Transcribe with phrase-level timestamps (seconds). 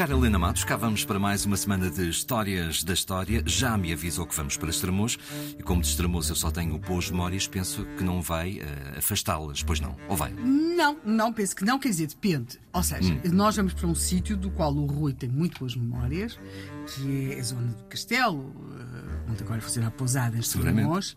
[0.00, 3.42] Cara Helena Matos, cá vamos para mais uma semana de Histórias da História.
[3.44, 5.18] Já me avisou que vamos para Estremoz
[5.58, 9.62] e como de Estremoz eu só tenho boas memórias, penso que não vai uh, afastá-las,
[9.62, 9.94] pois não?
[10.08, 10.32] Ou vai?
[10.32, 12.58] Não, não, penso que não, quer dizer, depende.
[12.72, 13.20] Ou seja, Hum.
[13.30, 16.40] nós vamos para um sítio do qual o Rui tem muito boas memórias,
[16.86, 20.40] que é a zona do Castelo, eh, onde agora funciona a pousada em.
[20.40, 21.14] Estremoz.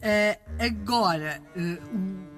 [0.00, 1.42] Eh, agora,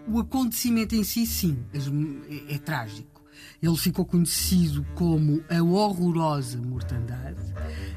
[0.09, 3.16] o, o acontecimento em si, sim, é, é trágico.
[3.63, 7.41] Ele ficou conhecido como a horrorosa mortandade.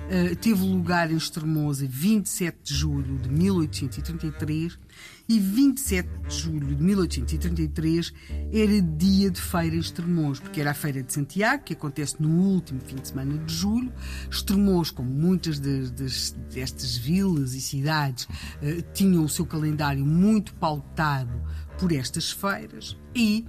[0.10, 4.80] Eh, teve lugar em Estremoz a 27 de julho de 1833
[5.28, 8.12] e 27 de julho de 1833
[8.52, 12.30] era dia de feira em Estremoz, porque era a Feira de Santiago, que acontece no
[12.30, 13.94] último fim de semana de julho.
[14.32, 18.28] Estremoz, como muitas das, das- destas vilas e cidades,
[18.64, 21.40] eh, tinham o seu calendário muito pautado
[21.78, 23.46] por estas feiras e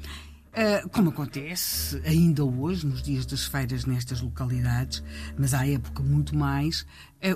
[0.51, 5.01] Uh, como acontece ainda hoje, nos dias das feiras nestas localidades,
[5.39, 6.84] mas à época muito mais,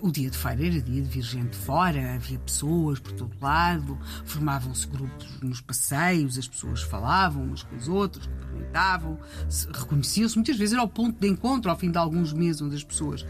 [0.02, 3.98] o dia de feira era dia de vir gente fora, havia pessoas por todo lado,
[4.24, 9.18] formavam-se grupos nos passeios, as pessoas falavam umas com as outras, cumprimentavam,
[9.48, 12.76] se- reconheciam-se, muitas vezes era o ponto de encontro ao fim de alguns meses onde
[12.76, 13.26] as pessoas uh,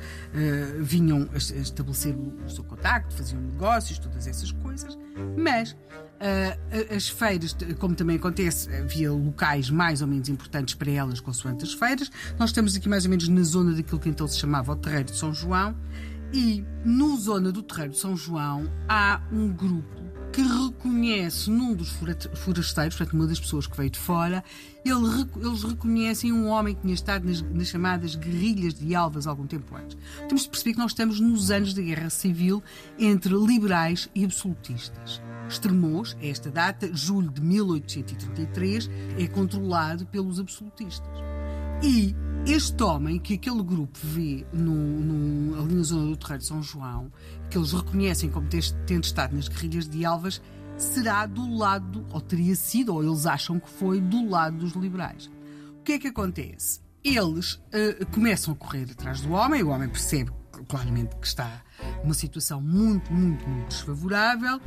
[0.82, 4.96] vinham a, estabelecer o, seu contacto, faziam negócios, todas essas coisas,
[5.36, 5.76] mas
[6.14, 11.64] Uh, as feiras, como também acontece, havia locais mais ou menos importantes para elas, consoante
[11.64, 12.10] as feiras.
[12.38, 15.06] Nós estamos aqui mais ou menos na zona daquilo que então se chamava o Terreiro
[15.10, 15.74] de São João.
[16.34, 21.90] E no zona do Terreiro de São João há um grupo que reconhece num dos
[21.90, 24.42] forasteiros, portanto, uma das pessoas que veio de fora,
[24.84, 29.46] ele eles reconhecem um homem que tinha estado nas, nas chamadas guerrilhas de Alvas algum
[29.46, 29.96] tempo antes.
[30.26, 32.60] Temos de perceber que nós estamos nos anos da Guerra Civil
[32.98, 35.22] entre liberais e absolutistas.
[35.48, 41.12] Estremoz, esta data, julho de 1833, é controlado pelos absolutistas.
[41.80, 42.16] E
[42.46, 46.62] este homem que aquele grupo vê no, no- ali na zona do Terreiro de São
[46.62, 47.10] João,
[47.50, 48.46] que eles reconhecem como
[48.86, 50.42] tendo estado nas guerrilhas de Alvas,
[50.76, 55.30] será do lado, ou teria sido, ou eles acham que foi, do lado dos liberais.
[55.78, 56.80] O que é que acontece?
[57.02, 60.30] Eles eh, começam a correr atrás do homem, o homem percebe
[60.68, 61.62] claramente que está
[62.02, 64.60] numa situação muito, muito, muito desfavorável,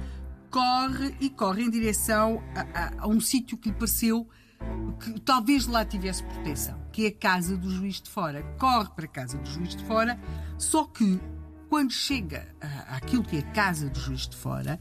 [0.49, 4.27] corre e corre em direção a, a- a um sítio que lhe pareceu
[4.99, 8.43] que talvez lá tivesse proteção, que é a casa do juiz de fora.
[8.59, 10.19] Corre para a casa do juiz de fora,
[10.57, 11.19] só que
[11.69, 12.47] quando chega
[12.89, 14.79] àquilo que é a casa do juiz de fora,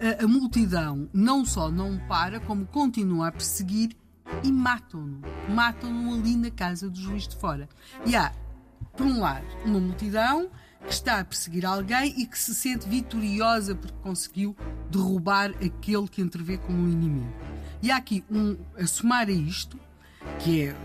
[0.00, 3.96] a, a multidão não só não para, como continua a perseguir
[4.42, 5.20] e matam-no.
[5.48, 7.68] Matam-no ali na casa do juiz de fora.
[8.04, 8.32] E há,
[8.96, 10.50] por um lado, uma multidão
[10.86, 14.56] que está a perseguir alguém e que se sente vitoriosa porque conseguiu
[14.90, 17.32] derrubar aquele que entrevê como um inimigo.
[17.84, 19.78] E há aqui um a somar a isto,
[20.38, 20.76] que é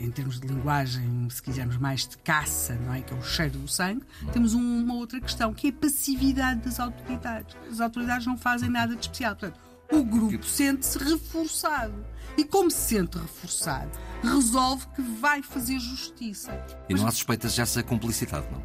[0.00, 3.00] em termos de linguagem, se quisermos mais de caça, não é?
[3.00, 4.02] Que é o cheiro do sangue,
[4.32, 7.56] temos um- uma outra questão, que é a passividade das autoridades.
[7.68, 9.34] As autoridades não fazem nada de especial.
[9.34, 9.58] Portanto,
[9.90, 12.06] o grupo sente-se reforçado.
[12.38, 13.90] E como se sente reforçado,
[14.22, 16.52] resolve que vai fazer justiça.
[16.88, 18.62] E não há suspeitas dessa cumplicidade, não?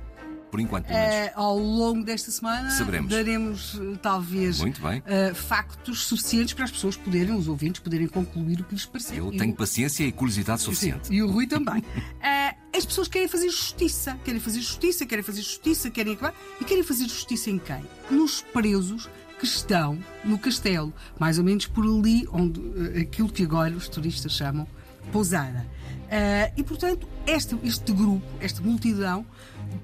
[0.52, 0.86] Por enquanto.
[0.90, 3.10] Eh, ao longo desta semana Saberemos.
[3.12, 4.60] daremos eh, talvez
[5.06, 9.18] eh, factos suficientes para as pessoas poderem, os ouvintes, poderem concluir o que lhes parecer.
[9.18, 11.08] Eu E tenho o- paciência e curiosidade suficiente.
[11.08, 11.84] Sim, e o Rui também.
[12.22, 14.18] Eh, as pessoas querem fazer justiça.
[14.24, 16.34] Querem fazer justiça, querem fazer justiça, querem acabar.
[16.60, 17.82] E querem fazer justiça em quem?
[18.10, 19.08] Nos presos
[19.40, 20.94] que estão no castelo.
[21.20, 22.60] Mais ou menos por ali, onde
[23.00, 24.66] aquilo que agora os turistas chamam
[25.12, 25.66] pousada.
[26.10, 29.26] Eh, e, portanto, este, este grupo, esta multidão,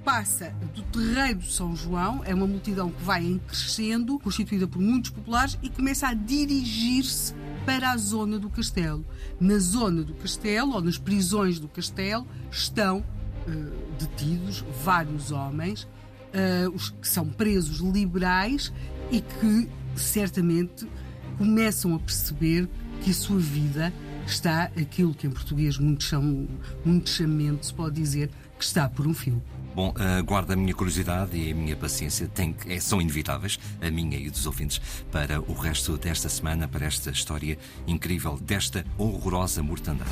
[0.04, 4.82] passa do terreiro de São João, é uma multidão que vai em crescendo, constituída por
[4.82, 7.34] muitos populares, e começa a dirigir-se
[7.66, 9.06] para a zona do castelo.
[9.40, 13.04] Na zona do castelo, ou nas prisões do castelo, estão
[13.48, 13.52] eh,
[14.00, 15.88] detidos vários homens,
[16.34, 18.72] eh, os que são presos liberais
[19.12, 20.88] e que certamente
[21.38, 22.70] começam a perceber
[23.02, 23.94] que a sua vida
[24.26, 26.48] está aquilo que em português muito, cham,
[26.86, 29.42] muito chamento se pode dizer que está por um fio.
[29.74, 29.94] Bom,
[30.26, 34.30] guarda a minha curiosidade e a minha paciência tem é, são inevitáveis, a minha e
[34.30, 34.82] dos ouvintes,
[35.12, 37.58] para o resto desta semana, para esta história
[37.88, 40.12] incrível desta horrorosa mortandade.